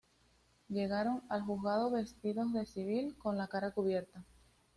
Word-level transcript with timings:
Llegaron 0.67 1.21
al 1.29 1.43
juzgado 1.43 1.91
vestidos 1.91 2.51
de 2.53 2.65
civil 2.65 3.15
con 3.19 3.37
la 3.37 3.47
cara 3.47 3.69
cubierta. 3.69 4.23